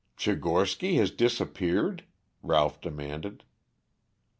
"Tchigorsky 0.17 0.95
has 0.95 1.11
disappeared?" 1.11 2.05
Ralph 2.41 2.81
demanded. 2.81 3.43